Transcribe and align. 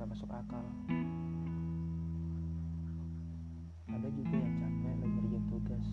nggak 0.00 0.08
masuk 0.16 0.30
akal. 0.32 0.64
Ada 3.92 4.08
juga 4.16 4.36
yang 4.40 4.54
capek 4.56 4.92
lagi 4.96 5.08
ngerjain 5.12 5.44
tugas. 5.52 5.86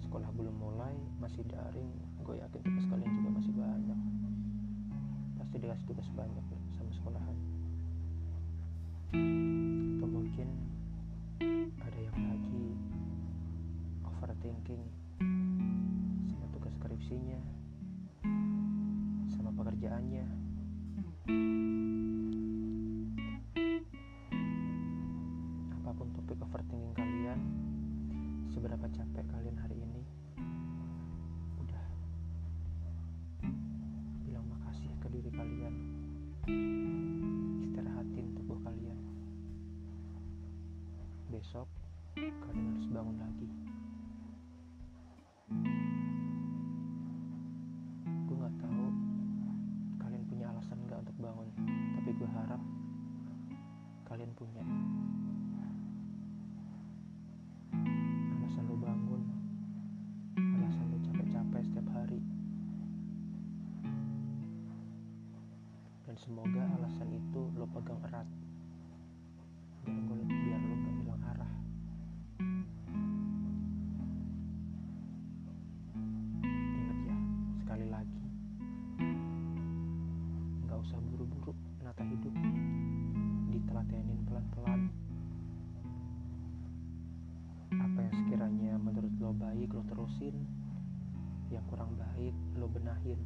Sekolah 0.00 0.30
belum 0.32 0.56
mulai 0.56 0.96
masih 1.20 1.44
daring. 1.44 1.92
Gue 2.24 2.40
yakin 2.40 2.64
tugas 2.64 2.88
kalian 2.88 3.12
juga 3.20 3.30
masih 3.36 3.52
banyak. 3.52 4.00
Pasti 5.36 5.56
dikasih 5.60 5.84
tugas 5.84 6.08
banyak 6.16 6.44
sama 6.72 6.90
sekolahan. 6.96 7.36
Atau 10.00 10.08
mungkin 10.08 10.48
ada 11.76 11.98
yang 12.00 12.18
lagi 12.24 12.66
overthinking 14.08 14.84
sama 16.32 16.46
tugas 16.56 16.72
skripsinya 16.80 17.40
sama 19.28 19.52
pekerjaannya 19.52 20.24
apa 25.74 25.90
pun 25.92 26.08
topik 26.16 26.38
overthinking 26.40 26.94
kalian 26.96 27.40
seberapa 28.48 28.86
capek 28.88 29.24
kalian 29.28 29.56
hari 29.60 29.76
ini 29.76 29.83
punya 54.44 54.76
alasan 58.36 58.64
lo 58.68 58.76
bangun 58.76 59.22
alasan 60.36 60.84
lo 60.92 60.98
capek-capek 61.00 61.62
setiap 61.64 61.88
hari. 61.96 62.20
Dan 66.04 66.16
semoga 66.20 66.60
alasan 66.76 67.08
itu 67.16 67.40
lo 67.56 67.64
pegang 67.72 67.96
erat. 68.04 68.28
Biar 69.88 70.04
lo 70.12 70.24
biar 70.28 70.60
lo 70.60 70.74
gak 70.76 70.94
hilang 71.00 71.22
arah. 71.24 71.52
Ingat 76.44 76.98
ya 77.08 77.16
sekali 77.64 77.86
lagi 77.88 78.24
nggak 80.68 80.78
usah 80.84 80.98
buru-buru 81.00 81.56
menata 81.80 82.04
hidup 82.04 82.33
lo 89.74 89.82
terusin. 89.90 90.38
Yang 91.50 91.64
kurang 91.66 91.98
baik 91.98 92.34
lo 92.54 92.70
benahin. 92.70 93.18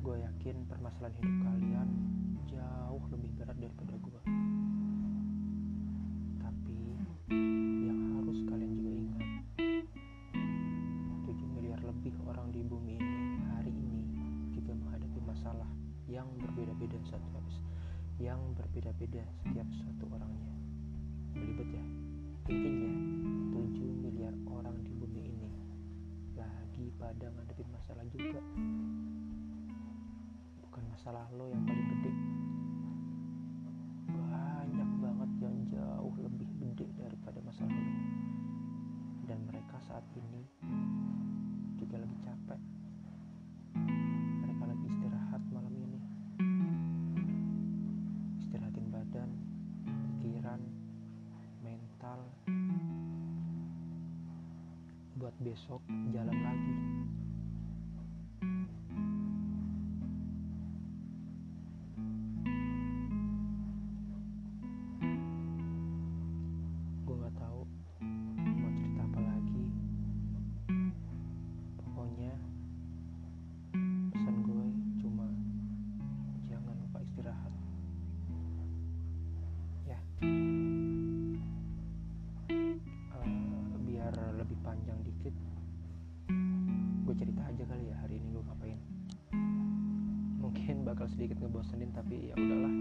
Gue 0.00 0.16
yakin 0.22 0.56
permasalahan 0.70 1.14
hidup 1.18 1.36
kalian 1.42 1.88
jauh 2.46 3.04
lebih 3.14 3.30
berat 3.38 3.56
daripada 3.62 3.94
gue 3.94 4.20
tapi 6.42 6.78
yang 7.86 8.00
harus 8.18 8.38
kalian 8.50 8.72
juga 8.74 8.90
ingat 8.90 9.26
7 11.30 11.54
miliar 11.54 11.78
lebih 11.86 12.10
orang 12.26 12.50
di 12.50 12.66
bumi 12.66 12.98
ini 12.98 13.38
hari 13.54 13.70
ini 13.70 14.02
juga 14.50 14.74
menghadapi 14.74 15.20
masalah 15.22 15.70
yang 16.10 16.26
berbeda-beda 16.42 16.98
satu 17.06 17.30
yang 18.20 18.52
berbeda-beda 18.52 19.24
setiap 19.40 19.68
satu 19.80 20.04
orangnya 20.12 20.59
belibet 21.34 21.68
ya? 21.70 21.84
Intinya 22.50 22.92
7 23.54 24.02
miliar 24.02 24.34
orang 24.50 24.76
di 24.82 24.92
bumi 24.96 25.22
ini 25.30 25.50
lagi 26.34 26.90
pada 26.98 27.30
ngadepin 27.30 27.68
masalah 27.70 28.04
juga. 28.10 28.42
Bukan 30.66 30.84
masalah 30.90 31.26
lo 31.34 31.46
yang 31.50 31.62
paling 31.66 31.88
gede. 31.94 32.12
Banyak 34.10 34.90
banget 34.98 35.30
yang 35.38 35.56
jauh 35.70 36.14
lebih 36.18 36.50
gede 36.58 36.86
daripada 36.98 37.38
masalah 37.44 37.74
lo. 37.74 37.94
Dan 39.30 39.46
mereka 39.46 39.78
saat 39.86 40.06
ini 40.18 40.42
juga 41.78 42.02
lagi 42.02 42.16
capek 42.26 42.79
besok 55.40 55.80
jalan 56.12 56.36
lagi 56.44 56.99
bakal 90.90 91.06
sedikit 91.06 91.38
ngebosenin 91.38 91.94
tapi 91.94 92.18
ya 92.26 92.34
udahlah. 92.34 92.74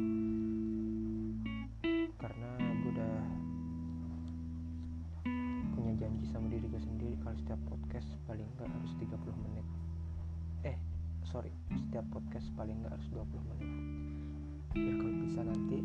Karena 2.18 2.50
gue 2.58 2.90
udah 2.90 3.16
punya 5.78 5.94
janji 6.02 6.26
sama 6.34 6.50
diri 6.50 6.66
gue 6.66 6.82
sendiri 6.82 7.14
kalau 7.22 7.38
setiap 7.38 7.62
podcast 7.70 8.10
paling 8.26 8.50
nggak 8.58 8.66
harus 8.66 8.92
30 8.98 9.14
menit. 9.46 9.68
Eh 10.66 10.78
sorry 11.30 11.54
setiap 11.70 12.02
podcast 12.10 12.50
paling 12.58 12.82
nggak 12.82 12.98
harus 12.98 13.08
20 13.14 13.30
menit. 13.46 13.70
Ya 14.74 14.94
kalau 14.98 15.14
bisa 15.30 15.42
nanti 15.46 15.78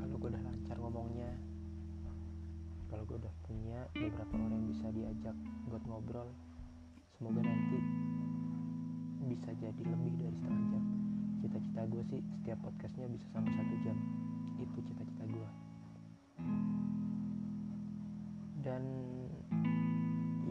kalau 0.00 0.16
gue 0.16 0.30
udah 0.32 0.40
lancar 0.40 0.76
ngomongnya 0.80 1.30
kalau 2.88 3.04
gue 3.04 3.20
udah 3.20 3.34
punya 3.44 3.84
beberapa 3.92 4.32
orang 4.32 4.64
yang 4.64 4.68
bisa 4.72 4.86
diajak 4.96 5.36
buat 5.68 5.84
ngobrol 5.86 6.26
semoga 7.14 7.44
nanti 7.44 7.78
bisa 9.28 9.54
jadi 9.60 9.82
lebih 9.86 10.12
dari 10.18 10.34
setengah 10.34 10.64
jam 10.74 11.09
cita-cita 11.40 11.82
gue 11.88 12.02
sih 12.12 12.20
setiap 12.38 12.60
podcastnya 12.62 13.08
bisa 13.08 13.26
sampai 13.32 13.52
satu 13.56 13.74
jam. 13.82 13.96
Itu 14.60 14.78
cita-cita 14.84 15.24
gue 15.26 15.48
dan 18.60 18.84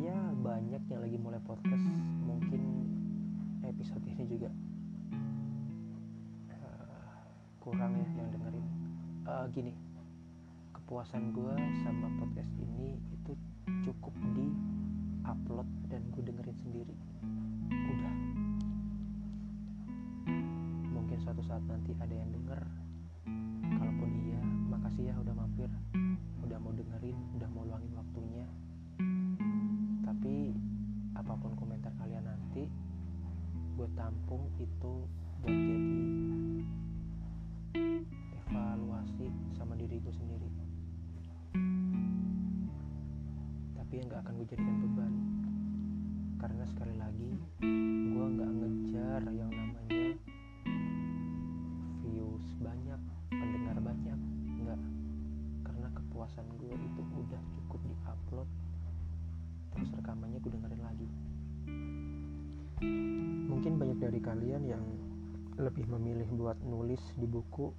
ya 0.02 0.18
banyak 0.42 0.82
yang 0.90 1.02
lagi 1.06 1.18
mulai 1.22 1.42
podcast. 1.46 1.86
Mungkin 2.26 2.62
episode 3.62 4.02
ini 4.10 4.24
juga 4.26 4.50
eh, 6.50 7.22
kurang 7.62 8.02
ya 8.02 8.08
yang 8.18 8.30
dengerin. 8.34 8.66
Eh, 9.30 9.46
gini 9.54 9.74
kepuasan 10.74 11.38
gue 11.38 11.54
sama 11.86 12.10
podcast 12.18 12.50
ini 12.58 12.98
itu 13.14 13.38
cukup 13.86 14.14
di 14.34 14.50
upload 15.22 15.70
dan 15.94 16.02
gue 16.10 16.26
dengerin 16.26 16.58
sendiri. 16.58 16.96
Udah 17.70 18.29
suatu 21.40 21.56
saat 21.56 21.72
nanti 21.72 21.96
ada 21.96 22.12
yang 22.20 22.36
denger. 22.36 22.62
Kalaupun 23.64 24.12
iya 24.28 24.44
makasih 24.44 25.08
ya 25.08 25.16
udah 25.24 25.32
mampir. 25.40 25.72
Udah 26.44 26.60
mau 26.60 26.76
dengerin 26.76 27.16
udah 27.40 27.50
mau 27.56 27.64
luangin 27.64 27.96
waktunya. 27.96 28.44
Tapi 30.04 30.52
apa 31.16 31.34
pun 31.40 31.56
komentar 31.56 31.96
kalian 31.96 32.28
nanti 32.28 32.68
gue 33.80 33.88
tampung 33.96 34.52
itu 34.60 35.08
buat 35.40 35.56
jadi 35.56 36.04
evaluasi 38.44 39.32
sama 39.56 39.80
diri 39.80 39.96
gue 40.04 40.12
sendiri. 40.12 40.50
Tapi 43.80 43.94
yang 43.96 44.12
gak 44.12 44.28
akan 44.28 44.34
gue 44.44 44.48
jadikan 44.52 44.76
beban. 44.84 45.14
Karena 46.36 46.68
sekali 46.68 47.00
lagi 47.00 47.32
gue 48.12 48.26
nggak 48.28 48.50
banyak 52.60 53.02
pendengar 53.32 53.78
banyak. 53.80 54.20
Enggak. 54.60 54.82
Karena 55.64 55.88
kepuasan 55.96 56.46
gue 56.60 56.76
itu 56.76 57.02
udah 57.02 57.42
cukup 57.56 57.82
di 57.88 57.96
upload 58.06 58.50
terus 59.70 59.90
rekamannya 59.96 60.40
gue 60.44 60.52
dengerin 60.52 60.84
lagi. 60.84 61.08
Mungkin 63.50 63.74
banyak 63.80 64.00
dari 64.00 64.20
kalian 64.20 64.64
yang 64.68 64.84
lebih 65.60 65.88
memilih 65.92 66.28
buat 66.36 66.56
nulis 66.64 67.04
di 67.20 67.28
buku 67.28 67.72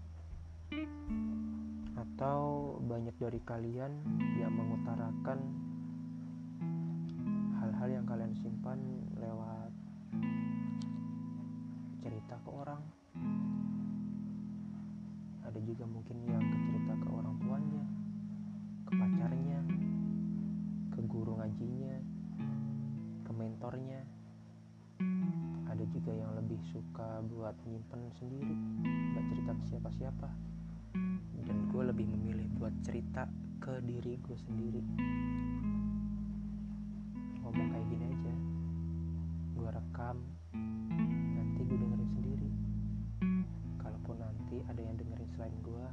atau 1.96 2.76
banyak 2.84 3.16
dari 3.16 3.40
kalian 3.44 3.92
yang 4.36 4.52
mengutarakan 4.52 5.40
hal-hal 7.60 7.88
yang 7.88 8.04
kalian 8.04 8.32
simpan 8.36 8.80
lewat 9.16 9.72
cerita 12.00 12.36
ke 12.44 12.50
orang 12.52 12.82
ada 15.50 15.58
juga 15.66 15.82
mungkin 15.82 16.14
yang 16.30 16.46
cerita 16.46 16.94
ke 16.94 17.08
orang 17.10 17.34
tuanya 17.42 17.82
ke 18.86 18.92
pacarnya 18.94 19.58
ke 20.94 21.00
guru 21.10 21.34
ngajinya 21.42 21.96
ke 23.26 23.30
mentornya. 23.34 24.00
Ada 25.66 25.84
juga 25.90 26.14
yang 26.14 26.38
lebih 26.38 26.62
suka 26.70 27.18
buat 27.26 27.58
nyimpen 27.66 28.14
sendiri 28.14 28.54
nggak 29.10 29.26
cerita 29.26 29.52
ke 29.58 29.64
siapa-siapa. 29.74 30.30
Dan 31.42 31.66
gue 31.66 31.82
lebih 31.82 32.06
memilih 32.06 32.46
buat 32.54 32.74
cerita 32.86 33.26
ke 33.58 33.82
diri 33.82 34.22
gue 34.22 34.38
sendiri. 34.46 34.82
Ngomong 37.42 37.68
kayak 37.74 37.86
gini 37.90 38.06
aja 38.06 38.34
gue 39.58 39.68
rekam 39.74 40.16
ada 44.70 44.86
yang 44.86 44.94
dengerin 44.94 45.26
selain 45.34 45.56
gue 45.66 45.86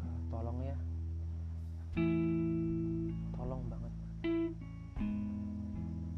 uh, 0.00 0.16
tolong 0.32 0.58
ya. 0.64 0.76
Tolong 3.36 3.62
banget. 3.68 3.92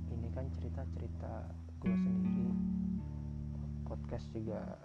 Ini 0.07 0.29
kan 0.39 0.47
cerita-cerita 0.55 1.51
gue 1.83 1.97
sendiri. 1.99 2.47
Podcast 3.91 4.31
juga 4.31 4.79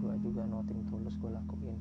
gue 0.00 0.14
juga 0.24 0.48
noting 0.48 0.80
tulus 0.88 1.20
gue 1.20 1.28
lakuin. 1.28 1.76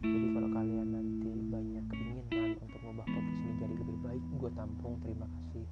Jadi 0.00 0.26
kalau 0.32 0.48
kalian 0.48 0.88
nanti 0.96 1.28
banyak 1.52 1.84
keinginan 1.92 2.56
untuk 2.56 2.80
mengubah 2.88 3.04
podcast 3.04 3.40
ini 3.44 3.52
jadi 3.60 3.74
lebih 3.76 3.98
baik 4.00 4.24
gue 4.40 4.50
tampung. 4.56 4.96
Terima 5.04 5.28
kasih. 5.28 5.68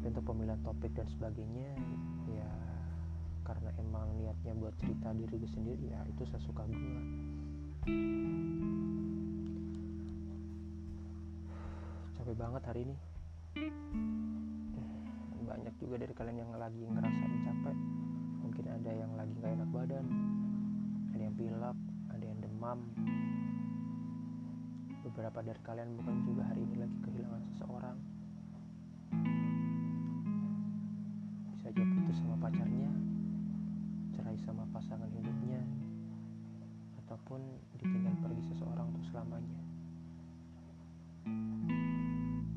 Tapi 0.00 0.04
untuk 0.16 0.24
pemilihan 0.24 0.60
topik 0.64 0.96
dan 0.96 1.04
sebagainya 1.12 1.76
ya 2.36 2.50
karena 3.48 3.70
emang 3.80 4.12
niatnya 4.20 4.52
buat 4.60 4.76
cerita 4.76 5.14
diri 5.16 5.34
gue 5.40 5.50
sendiri 5.52 5.84
ya 5.88 6.00
itu 6.04 6.22
sesuka 6.28 6.68
gue 6.68 7.00
capek 12.28 12.36
banget 12.36 12.62
hari 12.68 12.80
ini. 12.84 12.96
Banyak 15.48 15.74
juga 15.80 15.96
dari 15.96 16.12
kalian 16.12 16.44
yang 16.44 16.52
lagi 16.60 16.84
ngerasain 16.84 17.40
capek. 17.40 17.76
Mungkin 18.44 18.64
ada 18.68 18.90
yang 18.92 19.12
lagi 19.16 19.32
gak 19.40 19.52
enak 19.56 19.70
badan 19.72 20.06
ada 21.16 21.22
yang 21.24 21.36
pilek 21.40 21.78
ada 22.12 22.24
yang 22.28 22.38
demam. 22.44 22.78
Beberapa 25.08 25.40
dari 25.40 25.60
kalian 25.64 25.88
mungkin 25.96 26.20
juga 26.28 26.42
hari 26.52 26.68
ini 26.68 26.76
lagi 26.84 26.96
kehilangan 27.00 27.42
seseorang 27.56 27.96
putus 32.08 32.24
sama 32.24 32.40
pacarnya 32.40 32.88
cerai 34.16 34.40
sama 34.40 34.64
pasangan 34.72 35.12
hidupnya 35.12 35.60
ataupun 37.04 37.36
ditinggal 37.76 38.16
pergi 38.24 38.48
seseorang 38.48 38.88
untuk 38.88 39.04
selamanya. 39.12 39.60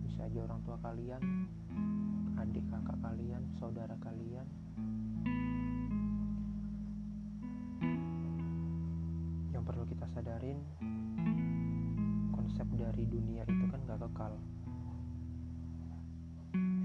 Bisa 0.07 0.24
aja 0.24 0.39
orang 0.48 0.63
tua 0.63 0.80
kalian 0.80 1.19
adik 2.39 2.63
kakak 2.71 2.95
kalian 3.03 3.44
saudara 3.59 3.92
kalian. 4.00 4.48
Yang 9.51 9.63
perlu 9.68 9.83
kita 9.83 10.07
sadarin 10.15 10.63
konsep 12.31 12.71
dari 12.80 13.03
dunia 13.03 13.44
itu 13.51 13.68
kan 13.68 13.83
gak 13.83 14.00
kekal. 14.00 14.31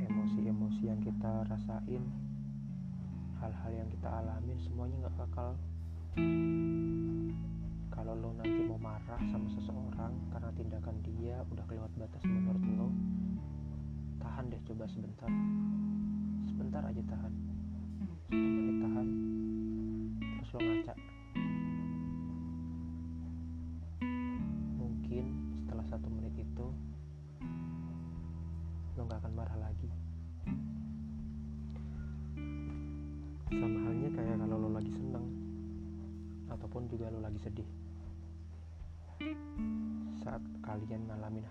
Emosi-emosi 0.02 0.82
yang 0.82 0.98
kita 0.98 1.46
rasain 1.46 2.25
hal-hal 3.46 3.70
yang 3.78 3.88
kita 3.94 4.10
alamin 4.10 4.58
semuanya 4.58 5.06
gak 5.06 5.22
kekal 5.22 5.54
kalau 7.94 8.14
lo 8.18 8.34
nanti 8.34 8.58
mau 8.66 8.74
marah 8.74 9.22
sama 9.30 9.46
seseorang 9.54 10.18
karena 10.34 10.50
tindakan 10.58 10.98
dia 11.06 11.38
udah 11.54 11.62
kelewat 11.70 11.92
batas 11.94 12.26
menurut 12.26 12.64
lo 12.74 12.90
tahan 14.18 14.50
deh 14.50 14.58
coba 14.66 14.84
sebentar. 14.90 15.30
Sebentar 16.50 16.82
aja 16.82 17.02
tahan. 17.06 17.32
Satu 18.26 18.34
menit 18.34 18.76
tahan 18.82 19.25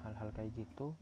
hal-hal 0.06 0.30
kayak 0.38 0.54
gitu 0.54 0.94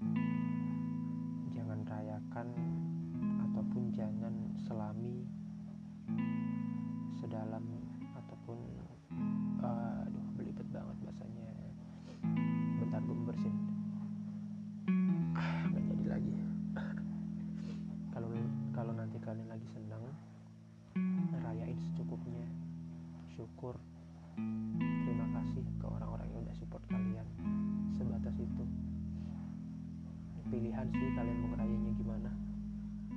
pilihan 30.53 30.85
sih 30.93 31.09
kalian 31.17 31.37
mau 31.41 31.49
ngerayanya 31.57 31.91
gimana. 31.97 32.29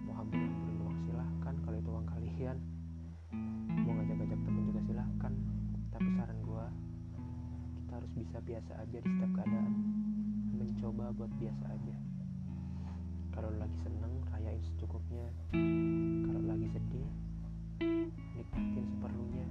Mau 0.08 0.14
hamburin-hamburin 0.16 0.80
uang 0.80 0.98
silahkan. 1.04 1.54
Kalau 1.68 1.76
itu 1.76 1.90
uang 1.92 2.08
kalian 2.08 2.56
mau 3.84 3.92
ngajak-ngajak 3.92 4.40
temen 4.40 4.62
juga 4.64 4.80
silahkan. 4.88 5.32
Tapi 5.92 6.08
saran 6.16 6.38
gua 6.40 6.72
kita 7.76 7.92
harus 8.00 8.12
bisa 8.16 8.36
biasa 8.40 8.72
aja 8.80 8.96
di 9.04 9.08
setiap 9.12 9.32
keadaan. 9.36 9.72
Mencoba 10.56 11.12
buat 11.12 11.32
biasa 11.36 11.64
aja. 11.76 11.96
Kalau 13.36 13.52
lagi 13.60 13.76
seneng 13.84 14.12
rayain 14.32 14.62
secukupnya. 14.72 15.28
Kalau 16.24 16.42
lagi 16.48 16.66
sedih 16.72 17.08
nikmatin 18.32 18.84
seperlunya. 18.96 19.46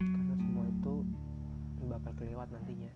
Karena 0.00 0.34
semua 0.40 0.64
itu 0.72 0.94
bakal 1.84 2.12
kelewat 2.16 2.48
nantinya 2.48 2.92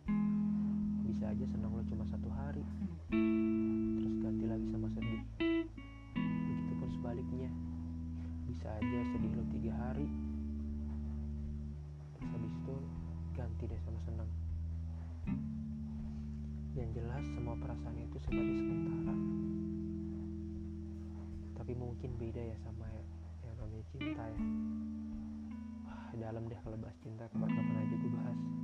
bisa 1.11 1.27
aja 1.27 1.43
senang 1.43 1.75
lo 1.75 1.83
cuma 1.91 2.07
satu 2.07 2.31
hari. 2.31 2.63
Terus 3.11 4.15
ganti 4.23 4.47
lagi 4.47 4.67
sama 4.71 4.87
sedih. 4.95 5.23
Begitupun 6.15 6.89
sebaliknya. 6.95 7.51
Bisa 8.47 8.71
aja 8.79 8.99
sedih 9.11 9.35
lo 9.35 9.43
tiga 9.51 9.75
hari. 9.75 10.07
Terus 12.15 12.31
habis 12.31 12.53
itu 12.55 12.77
ganti 13.35 13.65
deh 13.67 13.81
sama 13.83 13.99
senang. 14.07 14.31
Yang 16.79 17.03
jelas 17.03 17.25
semua 17.35 17.59
perasaan 17.59 17.97
itu 17.99 18.17
sifatnya 18.23 18.55
sementara. 18.55 19.15
Tapi 21.59 21.73
mungkin 21.75 22.11
beda 22.23 22.55
ya 22.55 22.57
sama 22.63 22.87
yang 22.87 23.07
namanya 23.59 23.83
cinta 23.91 24.23
ya. 24.31 24.41
Dalam 26.23 26.47
deh 26.47 26.61
kalau 26.63 26.79
bahas 26.79 26.95
cinta 27.03 27.27
kapan-kapan 27.35 27.77
aja 27.83 27.95
gue 27.99 28.13
bahas 28.15 28.60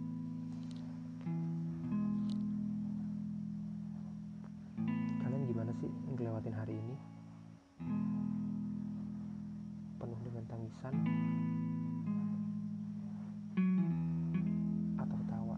tangisan 10.66 10.98
atau 14.98 15.20
tawa 15.30 15.54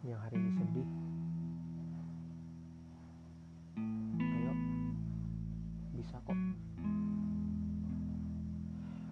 yang 0.00 0.16
hari 0.16 0.40
ini 0.40 0.50
sedih. 0.56 0.88
Ayo 4.16 4.52
bisa 5.92 6.16
kok. 6.24 6.40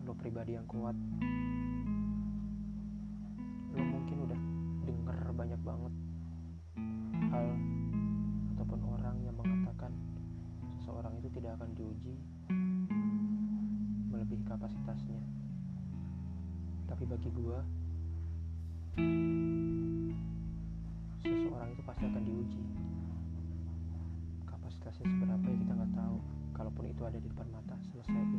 Lo 0.09 0.17
pribadi 0.17 0.57
yang 0.57 0.65
kuat. 0.65 0.97
Lo 3.77 3.83
mungkin 3.85 4.17
udah 4.25 4.41
denger 4.89 5.29
banyak 5.37 5.61
banget 5.61 5.93
hal 7.29 7.53
ataupun 8.57 8.81
orang 8.97 9.17
yang 9.21 9.37
mengatakan 9.37 9.93
memuji 11.95 12.21
melebihi 14.11 14.45
kapasitasnya. 14.45 15.23
Tapi 16.91 17.07
bagi 17.07 17.31
gua 17.33 17.63
seseorang 21.25 21.71
itu 21.73 21.83
pasti 21.87 22.05
akan 22.05 22.23
diuji 22.29 22.63
kapasitasnya 24.45 25.07
seberapa 25.07 25.47
ya 25.49 25.57
kita 25.65 25.73
nggak 25.73 25.93
tahu. 25.97 26.17
Kalaupun 26.55 26.85
itu 26.91 27.03
ada 27.07 27.19
di 27.19 27.29
depan 27.31 27.49
mata 27.51 27.75
selesaiin 27.91 28.34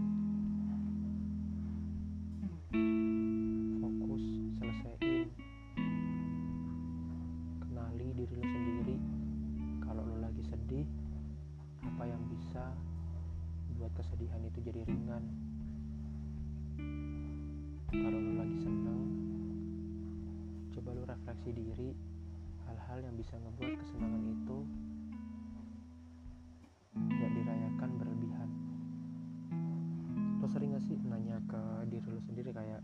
sering 30.56 30.72
gak 30.72 30.88
sih 30.88 30.96
nanya 31.12 31.36
ke 31.52 31.60
diri 31.92 32.08
lo 32.08 32.24
sendiri 32.24 32.56
kayak 32.56 32.80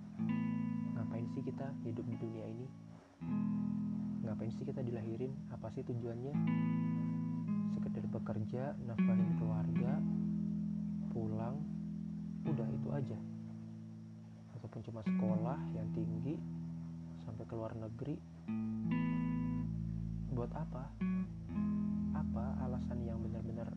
ngapain 0.92 1.24
sih 1.32 1.40
kita 1.40 1.72
hidup 1.88 2.04
di 2.04 2.20
dunia 2.20 2.44
ini? 2.44 2.68
Ngapain 4.28 4.52
sih 4.52 4.68
kita 4.68 4.84
dilahirin? 4.84 5.32
Apa 5.56 5.72
sih 5.72 5.80
tujuannya? 5.88 6.36
Sekedar 7.80 8.04
bekerja 8.12 8.76
nafkahin 8.84 9.40
keluarga 9.40 10.04
pulang 11.16 11.64
udah 12.44 12.68
itu 12.76 12.90
aja. 12.92 13.20
Ataupun 14.60 14.84
cuma 14.92 15.00
sekolah 15.08 15.60
yang 15.72 15.88
tinggi 15.96 16.36
sampai 17.24 17.48
ke 17.48 17.56
luar 17.56 17.72
negeri. 17.72 18.20
Buat 20.36 20.52
apa? 20.60 20.92
Apa 22.20 22.68
alasan 22.68 23.00
yang 23.08 23.24
benar-benar 23.24 23.72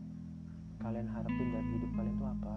kalian 0.83 1.07
harapin 1.07 1.47
dari 1.47 1.69
hidup 1.79 1.91
kalian 1.95 2.19
tuh 2.19 2.27
apa 2.27 2.55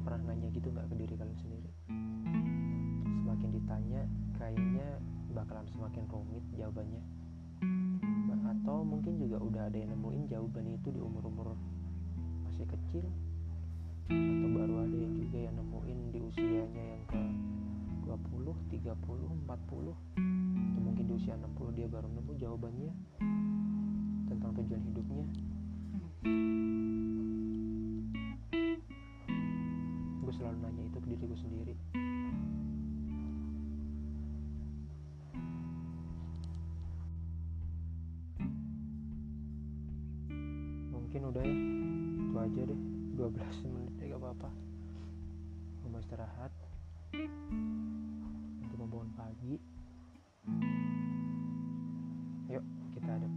kalian 0.00 0.16
pernah 0.16 0.32
nanya 0.32 0.48
gitu 0.56 0.68
nggak 0.72 0.88
ke 0.88 0.94
diri 0.96 1.14
kalian 1.20 1.38
sendiri. 1.44 1.70
Semakin 3.20 3.48
ditanya 3.52 4.00
kayaknya 4.40 4.86
bakalan 5.36 5.68
semakin 5.76 6.08
rumit 6.08 6.44
jawabannya. 6.56 7.04
Atau 8.48 8.80
mungkin 8.80 9.20
juga 9.20 9.36
udah 9.44 9.62
ada 9.68 9.76
yang 9.76 9.92
nemuin 9.92 10.24
jawaban 10.32 10.72
itu 10.72 10.88
di 10.88 11.00
umur-umur 11.04 11.52
masih 12.48 12.64
kecil. 12.64 13.04
Atau 14.08 14.48
baru 14.56 14.88
ada 14.88 14.96
yang 14.96 15.14
juga 15.20 15.36
yang 15.36 15.54
nemuin 15.60 15.98
di 16.16 16.18
usianya 16.24 16.84
yang 16.96 17.04
ke 17.04 17.20
20, 18.08 18.56
30, 18.72 18.80
40 18.80 19.92
atau 20.56 20.80
mungkin 20.80 21.04
di 21.04 21.12
usia 21.12 21.36
60 21.36 21.76
dia 21.76 21.86
baru 21.92 22.08
nemu 22.08 22.32
jawabannya 22.40 22.92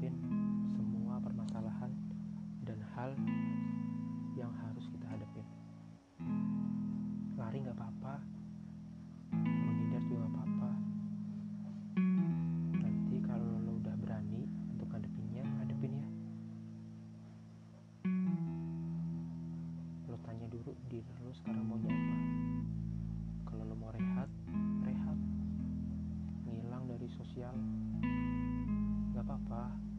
hadapin 0.04 0.20
semua 0.76 1.16
permasalahan 1.24 1.92
dan 2.68 2.76
hal 2.92 3.16
yang 4.36 4.52
harus 4.52 4.84
kita 4.92 5.08
hadapin. 5.08 5.48
Lari 7.40 7.64
nggak 7.64 7.78
apa-apa 7.80 8.20
menghindar 9.32 10.04
juga 10.04 10.28
nggak 10.28 10.34
apa-apa. 10.36 10.72
Nanti 12.84 13.16
kalau 13.24 13.48
lo 13.64 13.80
udah 13.80 13.96
berani 14.04 14.44
untuk 14.76 14.92
hadapinnya 14.92 15.48
hadapin 15.64 15.92
ya. 15.96 16.10
Lo 20.12 20.20
tanya 20.28 20.52
dulu 20.52 20.76
diri 20.92 21.08
lo 21.24 21.32
sekarang 21.32 21.64
maunya 21.64 21.96
apa. 21.96 22.16
Kalau 23.48 23.64
lo 23.72 23.76
mau 23.80 23.96
rehat 23.96 24.28
rehat. 24.84 25.20
Ngilang 26.44 26.92
dari 26.92 27.08
sosial. 27.16 27.56
Nggak 29.14 29.30
apa-apa 29.30 29.93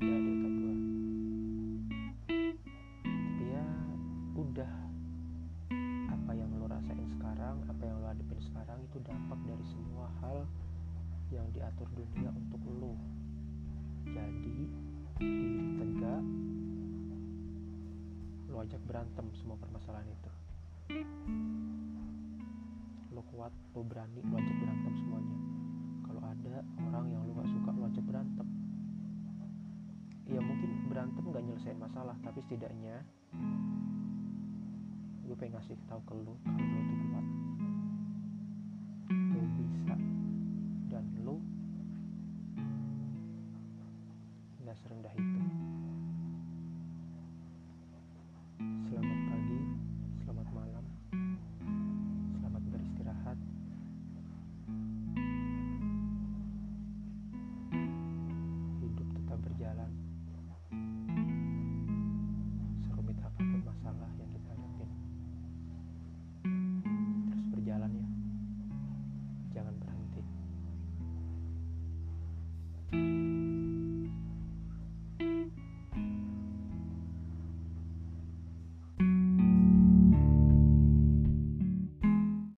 ada 0.00 0.16
di 0.16 0.32
otak 0.32 0.54
tapi 0.56 2.48
ya 3.52 3.66
udah. 4.32 4.72
Apa 6.08 6.32
yang 6.32 6.48
lo 6.56 6.64
rasain 6.72 7.04
sekarang 7.04 7.60
apa 7.68 7.82
yang 7.84 8.00
lo 8.00 8.08
hadapin 8.08 8.40
sekarang 8.40 8.80
itu 8.88 8.96
dampak 9.04 9.36
dari 9.44 9.64
semua 9.68 10.08
hal 10.24 10.48
yang 11.28 11.44
diatur 11.52 11.84
dunia 11.92 12.32
untuk 12.32 12.62
lo. 12.80 12.96
Jadi 14.08 14.72
diri 15.20 15.68
tegak 15.76 16.24
lo 18.48 18.56
ajak 18.64 18.80
berantem 18.88 19.26
semua 19.36 19.60
permasalahan 19.60 20.08
itu. 20.08 20.30
Lo 23.12 23.20
kuat 23.36 23.52
lo 23.76 23.84
berani 23.84 24.24
lo 24.24 24.34
ajak 24.40 24.56
berantem 24.64 24.92
semuanya 24.96 25.39
masalah 31.80 32.12
tapi 32.20 32.44
setidaknya 32.44 33.00
gue 35.24 35.36
pengen 35.40 35.56
ngasih 35.56 35.80
tahu 35.88 36.00
ke 36.04 36.12
lo 36.12 36.36
kalau 36.44 36.60
lo 36.60 36.80
tuh 36.84 36.96
kuat 37.08 37.26
lo 39.08 39.40
bisa 39.56 39.96
dan 40.92 41.04
lo 41.24 41.36
gak 44.68 44.76
serendah 44.84 45.14
itu 45.16 45.40
Selamat 48.90 49.18
pagi, 49.30 49.60
selamat 50.20 50.48
malam, 50.50 50.84
selamat 52.34 52.62
beristirahat. 52.74 53.38